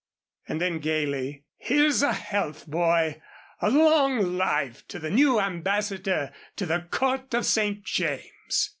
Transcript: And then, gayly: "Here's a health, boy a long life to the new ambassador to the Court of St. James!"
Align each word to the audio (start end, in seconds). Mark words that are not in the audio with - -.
And 0.47 0.59
then, 0.59 0.79
gayly: 0.79 1.43
"Here's 1.59 2.01
a 2.01 2.11
health, 2.11 2.65
boy 2.65 3.21
a 3.61 3.69
long 3.69 4.35
life 4.35 4.83
to 4.87 4.97
the 4.97 5.11
new 5.11 5.39
ambassador 5.39 6.31
to 6.55 6.65
the 6.65 6.87
Court 6.89 7.35
of 7.35 7.45
St. 7.45 7.83
James!" 7.83 8.69